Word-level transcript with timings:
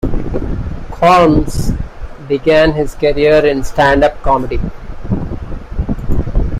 Colmes 0.91 1.77
began 2.27 2.71
his 2.71 2.95
career 2.95 3.45
in 3.45 3.63
stand-up 3.63 4.19
comedy. 4.23 4.59